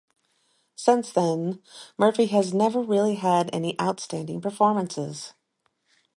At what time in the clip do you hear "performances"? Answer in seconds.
4.41-5.33